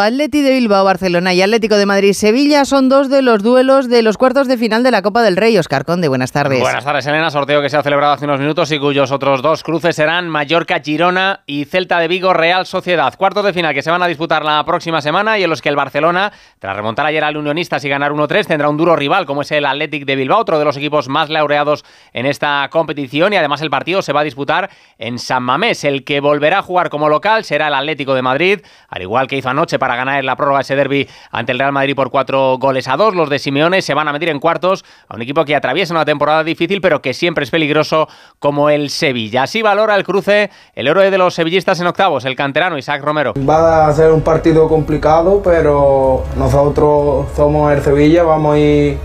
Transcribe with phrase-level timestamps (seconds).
[0.00, 4.02] Atleti de Bilbao, Barcelona y Atlético de Madrid, Sevilla son dos de los duelos de
[4.02, 5.56] los cuartos de final de la Copa del Rey.
[5.56, 6.60] Oscar Conde, buenas tardes.
[6.60, 7.30] Buenas tardes, Elena.
[7.30, 10.80] Sorteo que se ha celebrado hace unos minutos y cuyos otros dos cruces serán Mallorca,
[10.80, 13.14] Girona y Celta de Vigo, Real Sociedad.
[13.16, 15.68] Cuartos de final que se van a disputar la próxima semana y en los que
[15.68, 19.42] el Barcelona, tras remontar ayer al Unionistas y ganar 1-3, tendrá un duro rival como
[19.42, 23.36] es el Athletic de Bilbao, otro de los equipos más laureados en esta competición y
[23.36, 25.84] además el partido se va a disputar en San Mamés.
[25.84, 29.36] El que volverá a jugar como local será el Atlético de Madrid, al igual que
[29.36, 32.88] hizo anoche para ganar la prórroga ese derby ante el Real Madrid por cuatro goles
[32.88, 33.14] a dos.
[33.14, 36.06] Los de Simeone se van a medir en cuartos a un equipo que atraviesa una
[36.06, 38.08] temporada difícil, pero que siempre es peligroso
[38.38, 39.42] como el Sevilla.
[39.42, 43.34] Así valora el cruce el héroe de los sevillistas en octavos, el canterano Isaac Romero.
[43.46, 48.98] Va a ser un partido complicado, pero nosotros somos el Sevilla, vamos a ir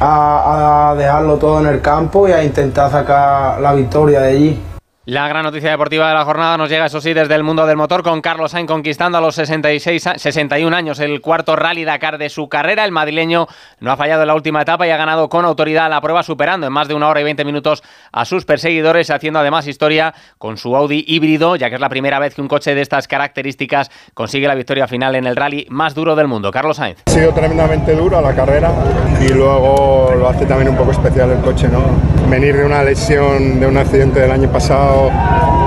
[0.00, 4.60] a, a dejarlo todo en el campo y a intentar sacar la victoria de allí.
[5.08, 7.76] La gran noticia deportiva de la jornada nos llega, eso sí, desde el mundo del
[7.76, 12.28] motor, con Carlos Sainz conquistando a los 66, 61 años el cuarto Rally Dakar de
[12.28, 12.84] su carrera.
[12.84, 13.46] El madrileño
[13.78, 16.66] no ha fallado en la última etapa y ha ganado con autoridad la prueba, superando
[16.66, 20.56] en más de una hora y 20 minutos a sus perseguidores, haciendo además historia con
[20.56, 23.92] su Audi híbrido, ya que es la primera vez que un coche de estas características
[24.12, 26.50] consigue la victoria final en el rally más duro del mundo.
[26.50, 27.04] Carlos Sainz.
[27.06, 28.72] Ha sido tremendamente duro la carrera
[29.20, 32.15] y luego lo hace también un poco especial el coche, ¿no?
[32.30, 35.10] Venir de una lesión, de un accidente del año pasado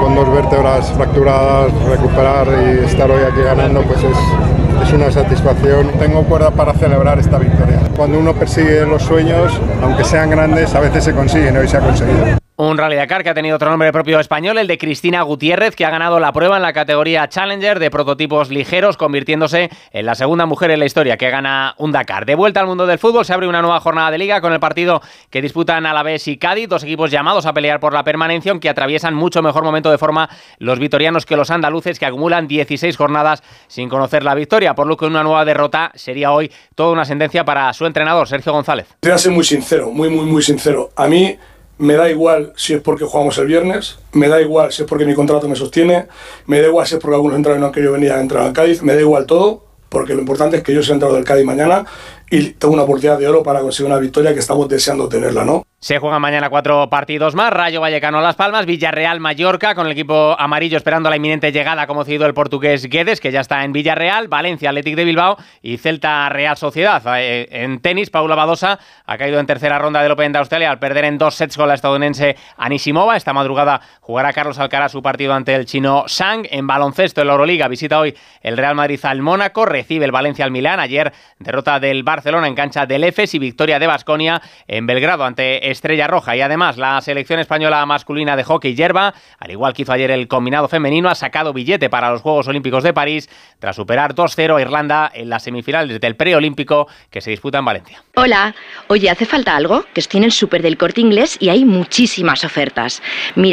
[0.00, 5.90] con dos vértebras fracturadas, recuperar y estar hoy aquí ganando, pues es, una satisfacción.
[5.98, 7.80] Tengo cuerda para celebrar esta victoria.
[7.96, 11.80] Cuando uno persigue los sueños, aunque sean grandes, a veces se consiguen, hoy se ha
[11.80, 12.45] conseguido.
[12.58, 15.84] Un Rally Dakar que ha tenido otro nombre propio español, el de Cristina Gutiérrez, que
[15.84, 20.46] ha ganado la prueba en la categoría Challenger de prototipos ligeros, convirtiéndose en la segunda
[20.46, 22.24] mujer en la historia que gana un Dakar.
[22.24, 24.58] De vuelta al mundo del fútbol, se abre una nueva jornada de liga con el
[24.58, 28.70] partido que disputan Alavés y Cádiz, dos equipos llamados a pelear por la permanencia, aunque
[28.70, 33.42] atraviesan mucho mejor momento de forma los vitorianos que los andaluces, que acumulan 16 jornadas
[33.66, 37.44] sin conocer la victoria, por lo que una nueva derrota sería hoy toda una sentencia
[37.44, 38.86] para su entrenador, Sergio González.
[39.00, 40.88] Te voy a ser muy sincero, muy, muy, muy sincero.
[40.96, 41.36] A mí
[41.78, 45.04] me da igual si es porque jugamos el viernes, me da igual si es porque
[45.04, 46.06] mi contrato me sostiene,
[46.46, 48.82] me da igual si es porque algunos entraron han querido venir a entrar al Cádiz,
[48.82, 51.84] me da igual todo, porque lo importante es que yo sea entrado del Cádiz mañana
[52.30, 55.66] y tengo una oportunidad de oro para conseguir una victoria que estamos deseando tenerla, ¿no?
[55.86, 57.52] Se juegan mañana cuatro partidos más.
[57.52, 62.04] Rayo Vallecano Las Palmas, Villarreal Mallorca, con el equipo amarillo esperando la inminente llegada, como
[62.04, 66.28] cedido el portugués Guedes, que ya está en Villarreal, Valencia Athletic de Bilbao y Celta
[66.28, 67.00] Real Sociedad.
[67.20, 70.80] Eh, en tenis, Paula Badosa ha caído en tercera ronda del Open de Australia al
[70.80, 73.16] perder en dos sets con la estadounidense Anisimova.
[73.16, 76.48] Esta madrugada jugará Carlos Alcaraz su partido ante el chino Sang.
[76.50, 80.44] En baloncesto, en la Euroliga, visita hoy el Real Madrid al Mónaco, recibe el Valencia
[80.44, 80.80] al Milán.
[80.80, 85.75] Ayer, derrota del Barcelona en cancha del EFES y victoria de Basconia en Belgrado ante
[85.76, 86.36] Estrella Roja.
[86.36, 90.26] Y además, la selección española masculina de hockey hierba, al igual que hizo ayer el
[90.26, 93.28] combinado femenino, ha sacado billete para los Juegos Olímpicos de París
[93.58, 98.02] tras superar 2-0 a Irlanda en las semifinales del preolímpico que se disputa en Valencia.
[98.16, 98.54] Hola,
[98.88, 99.84] oye, ¿hace falta algo?
[99.92, 103.02] Que estoy en el súper del corte inglés y hay muchísimas ofertas.
[103.34, 103.44] Mira,